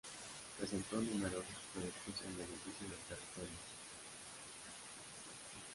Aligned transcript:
Presentó 0.57 0.95
numerosos 0.95 1.45
proyectos 1.71 2.25
en 2.25 2.35
beneficio 2.35 2.89
del 2.89 2.97
territorio. 3.07 3.59